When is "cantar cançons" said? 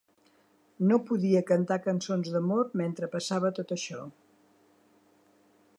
1.51-2.31